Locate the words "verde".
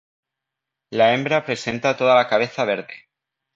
2.65-3.07